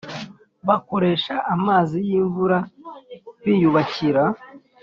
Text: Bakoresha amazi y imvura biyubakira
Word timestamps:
Bakoresha 0.67 1.33
amazi 1.55 1.97
y 2.07 2.11
imvura 2.19 2.57
biyubakira 3.43 4.23